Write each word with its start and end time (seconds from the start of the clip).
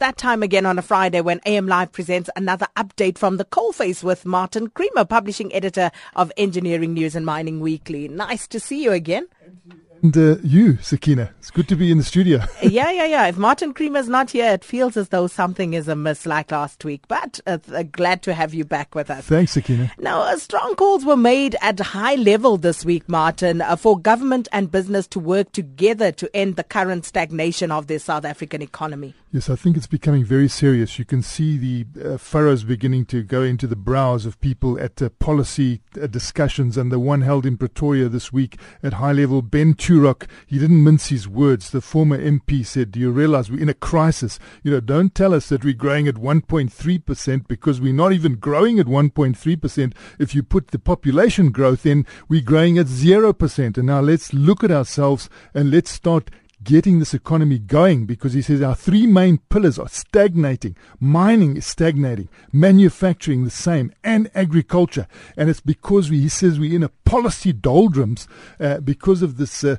that 0.00 0.16
time 0.16 0.42
again 0.42 0.66
on 0.66 0.78
a 0.78 0.82
Friday 0.82 1.20
when 1.20 1.40
AM 1.46 1.68
Live 1.68 1.92
presents 1.92 2.28
another 2.34 2.66
update 2.76 3.16
from 3.16 3.36
the 3.36 3.44
coalface 3.44 4.02
with 4.02 4.26
Martin 4.26 4.68
Creamer, 4.68 5.04
publishing 5.04 5.54
editor 5.54 5.90
of 6.16 6.32
Engineering 6.36 6.92
News 6.94 7.14
and 7.14 7.24
Mining 7.24 7.60
Weekly. 7.60 8.08
Nice 8.08 8.48
to 8.48 8.58
see 8.58 8.82
you 8.82 8.92
again. 8.92 9.26
And 10.02 10.16
uh, 10.16 10.36
you, 10.42 10.78
Sakina, 10.78 11.30
it's 11.38 11.50
good 11.50 11.68
to 11.68 11.76
be 11.76 11.92
in 11.92 11.98
the 11.98 12.04
studio. 12.04 12.38
yeah, 12.62 12.90
yeah, 12.90 13.04
yeah. 13.04 13.26
If 13.26 13.36
Martin 13.36 13.74
Creamer's 13.74 14.08
not 14.08 14.30
here, 14.30 14.50
it 14.50 14.64
feels 14.64 14.96
as 14.96 15.10
though 15.10 15.26
something 15.26 15.74
is 15.74 15.88
amiss 15.88 16.24
like 16.24 16.50
last 16.50 16.82
week. 16.86 17.02
But 17.06 17.38
uh, 17.46 17.58
uh, 17.70 17.82
glad 17.82 18.22
to 18.22 18.32
have 18.32 18.54
you 18.54 18.64
back 18.64 18.94
with 18.94 19.10
us. 19.10 19.26
Thanks, 19.26 19.52
Sakina. 19.52 19.92
Now, 19.98 20.22
uh, 20.22 20.36
strong 20.38 20.74
calls 20.76 21.04
were 21.04 21.18
made 21.18 21.56
at 21.60 21.78
high 21.78 22.14
level 22.14 22.56
this 22.56 22.82
week, 22.84 23.06
Martin, 23.08 23.60
uh, 23.60 23.76
for 23.76 23.98
government 23.98 24.48
and 24.52 24.70
business 24.70 25.06
to 25.08 25.20
work 25.20 25.52
together 25.52 26.10
to 26.12 26.34
end 26.34 26.56
the 26.56 26.64
current 26.64 27.04
stagnation 27.04 27.70
of 27.70 27.86
the 27.86 27.98
South 27.98 28.24
African 28.24 28.62
economy. 28.62 29.14
Yes, 29.32 29.48
I 29.48 29.54
think 29.54 29.76
it's 29.76 29.86
becoming 29.86 30.24
very 30.24 30.48
serious. 30.48 30.98
You 30.98 31.04
can 31.04 31.22
see 31.22 31.56
the 31.56 32.14
uh, 32.14 32.16
furrows 32.16 32.64
beginning 32.64 33.04
to 33.06 33.22
go 33.22 33.42
into 33.42 33.68
the 33.68 33.76
brows 33.76 34.26
of 34.26 34.40
people 34.40 34.76
at 34.80 35.00
uh, 35.00 35.08
policy 35.08 35.82
uh, 36.02 36.08
discussions, 36.08 36.76
and 36.76 36.90
the 36.90 36.98
one 36.98 37.20
held 37.20 37.46
in 37.46 37.56
Pretoria 37.56 38.08
this 38.08 38.32
week 38.32 38.58
at 38.82 38.94
high 38.94 39.12
level. 39.12 39.40
Ben 39.40 39.74
Turok, 39.74 40.28
he 40.48 40.58
didn't 40.58 40.82
mince 40.82 41.10
his 41.10 41.28
words. 41.28 41.70
The 41.70 41.80
former 41.80 42.18
MP 42.18 42.66
said, 42.66 42.90
Do 42.90 42.98
you 42.98 43.12
realize 43.12 43.52
we're 43.52 43.60
in 43.62 43.68
a 43.68 43.74
crisis? 43.74 44.40
You 44.64 44.72
know, 44.72 44.80
don't 44.80 45.14
tell 45.14 45.32
us 45.32 45.48
that 45.50 45.62
we're 45.64 45.74
growing 45.74 46.08
at 46.08 46.16
1.3% 46.16 47.46
because 47.46 47.80
we're 47.80 47.92
not 47.92 48.12
even 48.12 48.34
growing 48.34 48.80
at 48.80 48.86
1.3%. 48.86 49.92
If 50.18 50.34
you 50.34 50.42
put 50.42 50.72
the 50.72 50.80
population 50.80 51.52
growth 51.52 51.86
in, 51.86 52.04
we're 52.28 52.42
growing 52.42 52.78
at 52.78 52.86
0%. 52.86 53.78
And 53.78 53.86
now 53.86 54.00
let's 54.00 54.32
look 54.32 54.64
at 54.64 54.72
ourselves 54.72 55.30
and 55.54 55.70
let's 55.70 55.92
start 55.92 56.32
getting 56.62 56.98
this 56.98 57.14
economy 57.14 57.58
going 57.58 58.06
because 58.06 58.32
he 58.32 58.42
says 58.42 58.60
our 58.60 58.74
three 58.74 59.06
main 59.06 59.38
pillars 59.48 59.78
are 59.78 59.88
stagnating. 59.88 60.76
Mining 60.98 61.56
is 61.56 61.66
stagnating, 61.66 62.28
manufacturing 62.52 63.44
the 63.44 63.50
same, 63.50 63.92
and 64.04 64.30
agriculture. 64.34 65.06
And 65.36 65.48
it's 65.48 65.60
because 65.60 66.10
we, 66.10 66.20
he 66.20 66.28
says 66.28 66.58
we're 66.58 66.74
in 66.74 66.82
a 66.82 66.90
policy 67.10 67.52
doldrums 67.52 68.28
uh, 68.60 68.78
because 68.78 69.20
of 69.20 69.36
this 69.36 69.64
uh, 69.64 69.74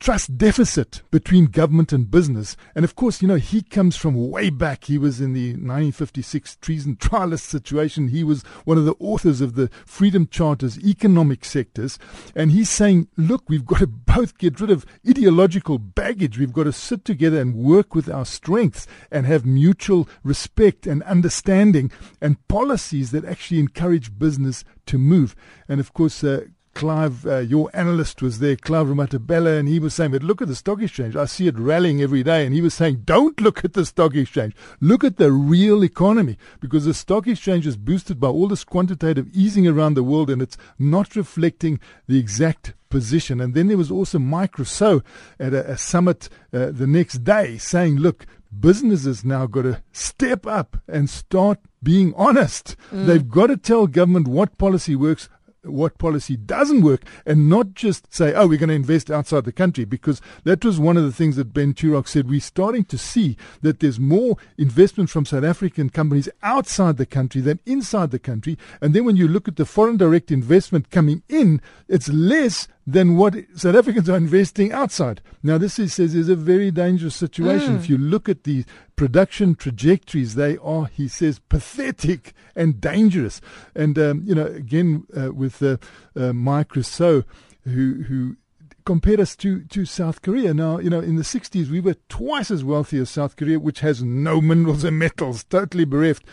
trust 0.00 0.36
deficit 0.36 1.02
between 1.12 1.46
government 1.46 1.92
and 1.92 2.10
business. 2.10 2.56
And 2.74 2.84
of 2.84 2.96
course, 2.96 3.22
you 3.22 3.28
know, 3.28 3.36
he 3.36 3.62
comes 3.62 3.94
from 3.94 4.30
way 4.30 4.50
back. 4.50 4.84
He 4.84 4.98
was 4.98 5.20
in 5.20 5.32
the 5.32 5.50
1956 5.50 6.56
treason 6.56 6.96
trialist 6.96 7.42
situation. 7.42 8.08
He 8.08 8.24
was 8.24 8.42
one 8.64 8.78
of 8.78 8.84
the 8.84 8.96
authors 8.98 9.40
of 9.40 9.54
the 9.54 9.70
Freedom 9.84 10.26
Charter's 10.26 10.76
economic 10.78 11.44
sectors. 11.44 12.00
And 12.34 12.50
he's 12.50 12.68
saying, 12.68 13.06
look, 13.16 13.48
we've 13.48 13.64
got 13.66 13.78
to 13.78 13.86
both 13.86 14.36
get 14.36 14.60
rid 14.60 14.70
of 14.70 14.84
ideological 15.08 15.78
baggage. 15.78 16.36
We've 16.36 16.52
got 16.52 16.64
to 16.64 16.72
sit 16.72 17.04
together 17.04 17.40
and 17.40 17.54
work 17.54 17.94
with 17.94 18.10
our 18.10 18.24
strengths 18.24 18.88
and 19.12 19.24
have 19.24 19.46
mutual 19.46 20.08
respect 20.24 20.84
and 20.84 21.04
understanding 21.04 21.92
and 22.20 22.44
policies 22.48 23.12
that 23.12 23.24
actually 23.24 23.60
encourage 23.60 24.18
business 24.18 24.64
to 24.86 24.98
move. 24.98 25.34
And 25.68 25.80
of 25.80 25.92
course, 25.92 26.24
uh, 26.24 26.46
Clive, 26.76 27.26
uh, 27.26 27.38
your 27.38 27.70
analyst 27.72 28.20
was 28.20 28.38
there, 28.38 28.54
Clive 28.54 28.88
Ramatabella, 28.88 29.58
and 29.58 29.66
he 29.66 29.78
was 29.78 29.94
saying, 29.94 30.10
but 30.10 30.22
look 30.22 30.42
at 30.42 30.48
the 30.48 30.54
stock 30.54 30.82
exchange. 30.82 31.16
I 31.16 31.24
see 31.24 31.46
it 31.46 31.58
rallying 31.58 32.02
every 32.02 32.22
day. 32.22 32.44
And 32.44 32.54
he 32.54 32.60
was 32.60 32.74
saying, 32.74 33.04
don't 33.06 33.40
look 33.40 33.64
at 33.64 33.72
the 33.72 33.86
stock 33.86 34.14
exchange. 34.14 34.54
Look 34.78 35.02
at 35.02 35.16
the 35.16 35.32
real 35.32 35.82
economy 35.82 36.36
because 36.60 36.84
the 36.84 36.92
stock 36.92 37.26
exchange 37.26 37.66
is 37.66 37.78
boosted 37.78 38.20
by 38.20 38.28
all 38.28 38.46
this 38.46 38.62
quantitative 38.62 39.28
easing 39.32 39.66
around 39.66 39.94
the 39.94 40.04
world 40.04 40.28
and 40.28 40.42
it's 40.42 40.58
not 40.78 41.16
reflecting 41.16 41.80
the 42.08 42.18
exact 42.18 42.74
position. 42.90 43.40
And 43.40 43.54
then 43.54 43.68
there 43.68 43.78
was 43.78 43.90
also 43.90 44.18
Mike 44.18 44.58
Rousseau 44.58 45.02
at 45.40 45.54
a, 45.54 45.72
a 45.72 45.78
summit 45.78 46.28
uh, 46.52 46.72
the 46.72 46.86
next 46.86 47.24
day 47.24 47.56
saying, 47.56 47.96
look, 47.96 48.26
businesses 48.58 49.24
now 49.24 49.46
got 49.46 49.62
to 49.62 49.82
step 49.92 50.46
up 50.46 50.76
and 50.88 51.08
start 51.10 51.58
being 51.82 52.14
honest. 52.16 52.76
Mm. 52.90 53.06
They've 53.06 53.28
got 53.28 53.48
to 53.48 53.56
tell 53.56 53.86
government 53.86 54.28
what 54.28 54.58
policy 54.58 54.96
works, 54.96 55.28
what 55.62 55.98
policy 55.98 56.36
doesn't 56.36 56.82
work 56.82 57.02
and 57.24 57.48
not 57.48 57.74
just 57.74 58.14
say, 58.14 58.32
oh, 58.34 58.46
we're 58.46 58.58
going 58.58 58.68
to 58.68 58.74
invest 58.74 59.10
outside 59.10 59.44
the 59.44 59.52
country, 59.52 59.84
because 59.84 60.20
that 60.44 60.64
was 60.64 60.78
one 60.78 60.96
of 60.96 61.02
the 61.02 61.12
things 61.12 61.34
that 61.36 61.52
Ben 61.52 61.74
Turok 61.74 62.06
said. 62.06 62.28
We're 62.28 62.40
starting 62.40 62.84
to 62.84 62.96
see 62.96 63.36
that 63.62 63.80
there's 63.80 63.98
more 63.98 64.36
investment 64.56 65.10
from 65.10 65.26
South 65.26 65.44
African 65.44 65.90
companies 65.90 66.28
outside 66.42 66.96
the 66.96 67.06
country 67.06 67.40
than 67.40 67.58
inside 67.66 68.10
the 68.10 68.18
country. 68.18 68.56
And 68.80 68.94
then 68.94 69.04
when 69.04 69.16
you 69.16 69.26
look 69.26 69.48
at 69.48 69.56
the 69.56 69.66
foreign 69.66 69.96
direct 69.96 70.30
investment 70.30 70.90
coming 70.90 71.22
in, 71.28 71.60
it's 71.88 72.08
less 72.08 72.68
than 72.86 73.16
what 73.16 73.34
South 73.56 73.74
Africans 73.74 74.08
are 74.08 74.16
investing 74.16 74.72
outside. 74.72 75.20
Now, 75.42 75.58
this 75.58 75.76
he 75.76 75.88
says 75.88 76.14
is 76.14 76.28
a 76.28 76.36
very 76.36 76.70
dangerous 76.70 77.16
situation. 77.16 77.74
Mm. 77.74 77.76
If 77.80 77.88
you 77.90 77.98
look 77.98 78.28
at 78.28 78.44
the 78.44 78.64
production 78.94 79.56
trajectories, 79.56 80.36
they 80.36 80.56
are, 80.58 80.86
he 80.86 81.08
says, 81.08 81.40
pathetic 81.40 82.32
and 82.54 82.80
dangerous. 82.80 83.40
And 83.74 83.98
um, 83.98 84.22
you 84.24 84.34
know, 84.34 84.46
again 84.46 85.04
uh, 85.16 85.32
with 85.32 85.62
uh, 85.62 85.78
uh, 86.14 86.32
Mike 86.32 86.76
Rousseau, 86.76 87.24
who 87.64 88.04
who 88.04 88.36
compared 88.84 89.18
us 89.18 89.34
to, 89.34 89.64
to 89.64 89.84
South 89.84 90.22
Korea. 90.22 90.54
Now, 90.54 90.78
you 90.78 90.88
know, 90.88 91.00
in 91.00 91.16
the 91.16 91.22
60s, 91.22 91.68
we 91.68 91.80
were 91.80 91.96
twice 92.08 92.52
as 92.52 92.62
wealthy 92.62 92.98
as 92.98 93.10
South 93.10 93.36
Korea, 93.36 93.58
which 93.58 93.80
has 93.80 94.00
no 94.00 94.40
minerals 94.40 94.84
and 94.84 94.96
metals, 94.96 95.42
totally 95.42 95.84
bereft. 95.84 96.24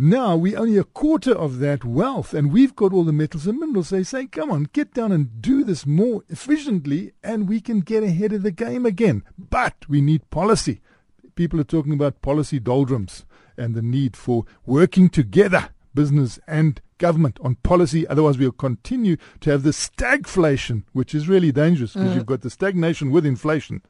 Now 0.00 0.36
we 0.36 0.54
only 0.54 0.76
a 0.76 0.84
quarter 0.84 1.32
of 1.32 1.58
that 1.58 1.84
wealth, 1.84 2.32
and 2.32 2.52
we've 2.52 2.76
got 2.76 2.92
all 2.92 3.02
the 3.02 3.12
metals 3.12 3.48
and 3.48 3.58
minerals. 3.58 3.90
They 3.90 4.04
say, 4.04 4.26
come 4.26 4.48
on, 4.48 4.68
get 4.72 4.94
down 4.94 5.10
and 5.10 5.42
do 5.42 5.64
this 5.64 5.86
more 5.86 6.22
efficiently, 6.28 7.14
and 7.20 7.48
we 7.48 7.60
can 7.60 7.80
get 7.80 8.04
ahead 8.04 8.32
of 8.32 8.44
the 8.44 8.52
game 8.52 8.86
again. 8.86 9.24
But 9.36 9.74
we 9.88 10.00
need 10.00 10.30
policy. 10.30 10.80
People 11.34 11.58
are 11.58 11.64
talking 11.64 11.92
about 11.92 12.22
policy 12.22 12.60
doldrums 12.60 13.24
and 13.56 13.74
the 13.74 13.82
need 13.82 14.16
for 14.16 14.44
working 14.64 15.08
together, 15.08 15.70
business 15.96 16.38
and 16.46 16.80
government, 16.98 17.36
on 17.42 17.56
policy. 17.56 18.06
Otherwise, 18.06 18.38
we'll 18.38 18.52
continue 18.52 19.16
to 19.40 19.50
have 19.50 19.64
the 19.64 19.70
stagflation, 19.70 20.84
which 20.92 21.12
is 21.12 21.28
really 21.28 21.50
dangerous 21.50 21.94
because 21.94 22.12
mm. 22.12 22.14
you've 22.14 22.24
got 22.24 22.42
the 22.42 22.50
stagnation 22.50 23.10
with 23.10 23.26
inflation 23.26 23.82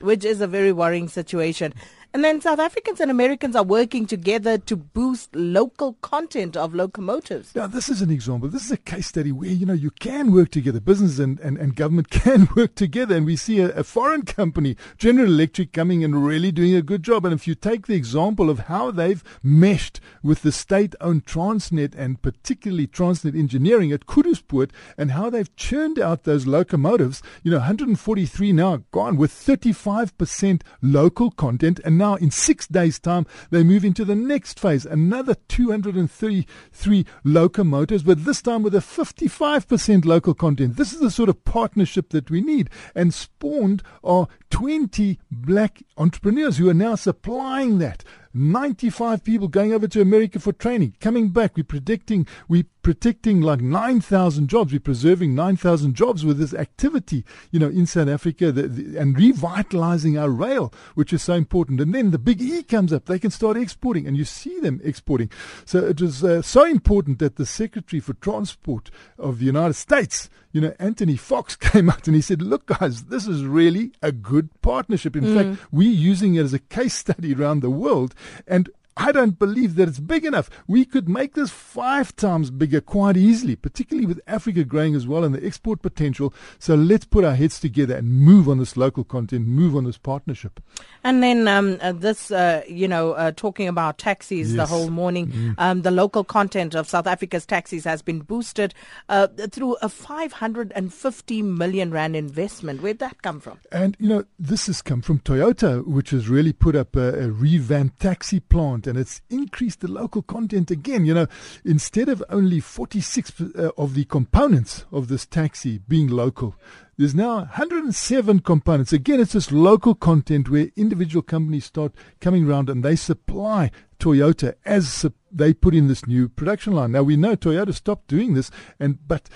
which 0.00 0.24
is 0.24 0.40
a 0.40 0.46
very 0.46 0.72
worrying 0.72 1.08
situation. 1.08 1.72
And 2.16 2.24
then 2.24 2.40
South 2.40 2.60
Africans 2.60 2.98
and 3.02 3.10
Americans 3.10 3.54
are 3.54 3.62
working 3.62 4.06
together 4.06 4.56
to 4.56 4.74
boost 4.74 5.36
local 5.36 5.98
content 6.00 6.56
of 6.56 6.74
locomotives. 6.74 7.54
Now, 7.54 7.66
this 7.66 7.90
is 7.90 8.00
an 8.00 8.10
example. 8.10 8.48
This 8.48 8.64
is 8.64 8.70
a 8.70 8.78
case 8.78 9.08
study 9.08 9.32
where, 9.32 9.50
you 9.50 9.66
know, 9.66 9.74
you 9.74 9.90
can 9.90 10.32
work 10.32 10.50
together. 10.50 10.80
Business 10.80 11.18
and, 11.18 11.38
and, 11.40 11.58
and 11.58 11.76
government 11.76 12.08
can 12.24 12.48
work 12.56 12.74
together. 12.74 13.14
And 13.14 13.26
we 13.26 13.36
see 13.36 13.60
a, 13.60 13.68
a 13.72 13.84
foreign 13.84 14.22
company, 14.22 14.78
General 14.96 15.26
Electric, 15.26 15.74
coming 15.74 16.02
and 16.02 16.24
really 16.26 16.50
doing 16.50 16.74
a 16.74 16.80
good 16.80 17.02
job. 17.02 17.26
And 17.26 17.34
if 17.34 17.46
you 17.46 17.54
take 17.54 17.86
the 17.86 17.96
example 17.96 18.48
of 18.48 18.60
how 18.60 18.90
they've 18.90 19.22
meshed 19.42 20.00
with 20.22 20.40
the 20.40 20.52
state-owned 20.52 21.26
Transnet 21.26 21.94
and 21.94 22.22
particularly 22.22 22.86
Transnet 22.86 23.38
Engineering 23.38 23.92
at 23.92 24.06
Koedoespoort 24.06 24.70
and 24.96 25.10
how 25.10 25.28
they've 25.28 25.54
churned 25.54 25.98
out 25.98 26.22
those 26.22 26.46
locomotives, 26.46 27.20
you 27.42 27.50
know, 27.50 27.58
143 27.58 28.52
now 28.52 28.84
gone 28.90 29.18
with 29.18 29.32
35% 29.32 30.62
local 30.80 31.30
content. 31.30 31.78
And 31.84 31.98
now 31.98 32.05
now, 32.06 32.14
in 32.14 32.30
six 32.30 32.68
days' 32.68 33.00
time, 33.00 33.26
they 33.50 33.64
move 33.64 33.84
into 33.84 34.04
the 34.04 34.14
next 34.14 34.60
phase, 34.60 34.86
another 34.86 35.34
233 35.48 37.06
locomotives, 37.24 38.04
but 38.04 38.24
this 38.24 38.40
time 38.40 38.62
with 38.62 38.76
a 38.76 38.78
55% 38.78 40.04
local 40.04 40.32
content. 40.32 40.76
This 40.76 40.92
is 40.92 41.00
the 41.00 41.10
sort 41.10 41.28
of 41.28 41.44
partnership 41.44 42.10
that 42.10 42.30
we 42.30 42.40
need. 42.40 42.70
And 42.94 43.12
spawned 43.12 43.82
are 44.04 44.28
20 44.50 45.18
black 45.32 45.82
entrepreneurs 45.96 46.58
who 46.58 46.68
are 46.68 46.74
now 46.74 46.94
supplying 46.94 47.78
that. 47.78 48.04
95 48.32 49.24
people 49.24 49.48
going 49.48 49.72
over 49.72 49.88
to 49.88 50.00
America 50.00 50.38
for 50.38 50.52
training, 50.52 50.94
coming 51.00 51.30
back. 51.30 51.56
We're 51.56 51.64
predicting, 51.64 52.28
we're 52.48 52.66
protecting 52.86 53.40
like 53.40 53.60
9,000 53.60 54.46
jobs. 54.46 54.72
We're 54.72 54.78
preserving 54.78 55.34
9,000 55.34 55.96
jobs 55.96 56.24
with 56.24 56.38
this 56.38 56.54
activity, 56.54 57.24
you 57.50 57.58
know, 57.58 57.66
in 57.66 57.84
South 57.84 58.06
Africa 58.06 58.52
the, 58.52 58.68
the, 58.68 58.96
and 58.96 59.18
revitalizing 59.18 60.16
our 60.16 60.30
rail, 60.30 60.72
which 60.94 61.12
is 61.12 61.20
so 61.20 61.34
important. 61.34 61.80
And 61.80 61.92
then 61.92 62.12
the 62.12 62.18
big 62.20 62.40
E 62.40 62.62
comes 62.62 62.92
up. 62.92 63.06
They 63.06 63.18
can 63.18 63.32
start 63.32 63.56
exporting 63.56 64.06
and 64.06 64.16
you 64.16 64.24
see 64.24 64.60
them 64.60 64.80
exporting. 64.84 65.32
So 65.64 65.84
it 65.84 66.00
was 66.00 66.22
uh, 66.22 66.42
so 66.42 66.64
important 66.64 67.18
that 67.18 67.34
the 67.34 67.44
Secretary 67.44 67.98
for 67.98 68.14
Transport 68.14 68.92
of 69.18 69.40
the 69.40 69.46
United 69.46 69.74
States, 69.74 70.30
you 70.52 70.60
know, 70.60 70.72
Anthony 70.78 71.16
Foxx 71.16 71.56
came 71.72 71.90
out 71.90 72.06
and 72.06 72.14
he 72.14 72.22
said, 72.22 72.40
look, 72.40 72.66
guys, 72.66 73.06
this 73.06 73.26
is 73.26 73.42
really 73.44 73.90
a 74.00 74.12
good 74.12 74.48
partnership. 74.62 75.16
In 75.16 75.24
mm. 75.24 75.34
fact, 75.34 75.66
we're 75.72 75.90
using 75.90 76.36
it 76.36 76.44
as 76.44 76.54
a 76.54 76.60
case 76.60 76.94
study 76.94 77.34
around 77.34 77.62
the 77.62 77.68
world. 77.68 78.14
And 78.46 78.70
I 78.96 79.12
don't 79.12 79.38
believe 79.38 79.74
that 79.74 79.88
it's 79.88 80.00
big 80.00 80.24
enough. 80.24 80.48
We 80.66 80.86
could 80.86 81.06
make 81.06 81.34
this 81.34 81.50
five 81.50 82.16
times 82.16 82.50
bigger 82.50 82.80
quite 82.80 83.16
easily, 83.16 83.54
particularly 83.54 84.06
with 84.06 84.20
Africa 84.26 84.64
growing 84.64 84.94
as 84.94 85.06
well 85.06 85.22
and 85.22 85.34
the 85.34 85.46
export 85.46 85.82
potential. 85.82 86.32
So 86.58 86.74
let's 86.74 87.04
put 87.04 87.22
our 87.22 87.34
heads 87.34 87.60
together 87.60 87.94
and 87.94 88.08
move 88.10 88.48
on 88.48 88.58
this 88.58 88.74
local 88.76 89.04
content, 89.04 89.46
move 89.46 89.76
on 89.76 89.84
this 89.84 89.98
partnership. 89.98 90.60
And 91.04 91.22
then 91.22 91.46
um, 91.46 91.76
uh, 91.82 91.92
this, 91.92 92.30
uh, 92.30 92.62
you 92.66 92.88
know, 92.88 93.12
uh, 93.12 93.32
talking 93.36 93.68
about 93.68 93.98
taxis 93.98 94.54
yes. 94.54 94.56
the 94.56 94.66
whole 94.66 94.88
morning, 94.88 95.26
mm. 95.28 95.54
um, 95.58 95.82
the 95.82 95.90
local 95.90 96.24
content 96.24 96.74
of 96.74 96.88
South 96.88 97.06
Africa's 97.06 97.44
taxis 97.44 97.84
has 97.84 98.00
been 98.00 98.20
boosted 98.20 98.72
uh, 99.10 99.26
through 99.50 99.74
a 99.82 99.90
550 99.90 101.42
million 101.42 101.90
rand 101.90 102.16
investment. 102.16 102.80
Where'd 102.80 102.98
that 103.00 103.20
come 103.20 103.40
from? 103.40 103.58
And, 103.70 103.94
you 104.00 104.08
know, 104.08 104.24
this 104.38 104.68
has 104.68 104.80
come 104.80 105.02
from 105.02 105.20
Toyota, 105.20 105.86
which 105.86 106.10
has 106.10 106.30
really 106.30 106.54
put 106.54 106.74
up 106.74 106.96
a, 106.96 107.24
a 107.24 107.30
revamped 107.30 108.00
taxi 108.00 108.40
plant 108.40 108.85
and 108.86 108.98
it's 108.98 109.22
increased 109.30 109.80
the 109.80 109.90
local 109.90 110.22
content 110.22 110.70
again. 110.70 111.04
You 111.04 111.14
know, 111.14 111.26
instead 111.64 112.08
of 112.08 112.22
only 112.28 112.60
46 112.60 113.40
uh, 113.40 113.70
of 113.76 113.94
the 113.94 114.04
components 114.04 114.84
of 114.92 115.08
this 115.08 115.26
taxi 115.26 115.78
being 115.78 116.08
local, 116.08 116.54
there's 116.98 117.14
now 117.14 117.36
107 117.36 118.40
components. 118.40 118.92
Again, 118.92 119.20
it's 119.20 119.32
this 119.34 119.52
local 119.52 119.94
content 119.94 120.48
where 120.48 120.70
individual 120.76 121.22
companies 121.22 121.66
start 121.66 121.92
coming 122.20 122.48
around 122.48 122.70
and 122.70 122.82
they 122.82 122.96
supply 122.96 123.70
Toyota 123.98 124.54
as 124.64 125.06
they 125.30 125.52
put 125.52 125.74
in 125.74 125.88
this 125.88 126.06
new 126.06 126.28
production 126.28 126.72
line. 126.72 126.92
Now 126.92 127.02
we 127.02 127.16
know 127.16 127.36
Toyota 127.36 127.74
stopped 127.74 128.08
doing 128.08 128.34
this, 128.34 128.50
and 128.80 128.98
but 129.06 129.28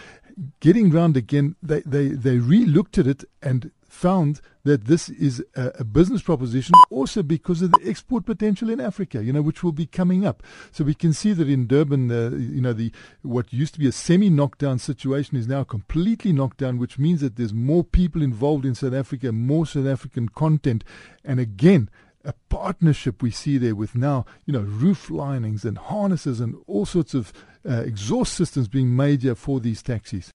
getting 0.61 0.91
round 0.91 1.17
again, 1.17 1.57
they 1.63 1.81
they 1.81 2.09
they 2.09 2.39
re-looked 2.39 2.99
at 2.99 3.07
it 3.07 3.25
and 3.43 3.71
found 3.91 4.41
that 4.65 4.85
this 4.85 5.09
is 5.09 5.43
a, 5.57 5.73
a, 5.81 5.85
business 5.85 6.23
proposition 6.23 6.75
also 6.91 7.23
because 7.23 7.61
of 7.61 7.73
the 7.73 7.89
export 7.89 8.25
potential 8.25 8.71
in 8.71 8.81
Africa, 8.81 9.23
you 9.25 9.33
know, 9.33 9.43
which 9.43 9.65
will 9.65 9.73
be 9.73 9.87
coming 9.87 10.25
up. 10.25 10.43
So 10.71 10.85
we 10.85 10.95
can 10.95 11.13
see 11.13 11.33
that 11.33 11.49
in 11.49 11.67
Durban, 11.67 12.11
uh, 12.11 12.31
you 12.37 12.61
know, 12.61 12.73
the 12.73 12.93
what 13.23 13.53
used 13.53 13.75
to 13.75 13.81
be 13.81 13.89
a 13.89 13.93
semi-knockdown 13.93 14.79
situation 14.79 15.37
is 15.37 15.49
now 15.49 15.65
completely 15.65 16.33
knocked 16.33 16.59
down, 16.59 16.79
which 16.79 16.99
means 16.99 17.21
that 17.21 17.37
there's 17.37 17.55
more 17.55 17.83
people 17.83 18.23
involved 18.23 18.65
in 18.65 18.75
South 18.75 18.95
Africa, 18.95 19.33
more 19.33 19.67
South 19.67 19.87
African 19.87 20.29
content, 20.29 20.85
and 21.25 21.41
again, 21.41 21.91
a 22.25 22.35
partnership 22.49 23.23
we 23.23 23.31
see 23.31 23.57
there 23.57 23.75
with 23.75 23.95
now, 23.95 24.27
you 24.45 24.53
know, 24.53 24.61
roof 24.61 25.11
linings 25.11 25.65
and 25.65 25.79
harnesses 25.79 26.39
and 26.39 26.55
all 26.67 26.85
sorts 26.85 27.15
of 27.15 27.33
uh, 27.69 27.81
exhaust 27.81 28.35
systems 28.35 28.69
being 28.69 28.95
made 28.95 29.23
here 29.23 29.35
for 29.35 29.59
these 29.59 29.83
taxis. 29.83 30.33